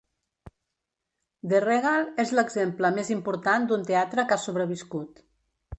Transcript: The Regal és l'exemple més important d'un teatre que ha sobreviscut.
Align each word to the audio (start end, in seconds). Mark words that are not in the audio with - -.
The 1.51 1.61
Regal 1.67 2.09
és 2.25 2.33
l'exemple 2.41 2.93
més 2.99 3.15
important 3.19 3.71
d'un 3.73 3.89
teatre 3.93 4.29
que 4.33 4.39
ha 4.41 4.45
sobreviscut. 4.49 5.29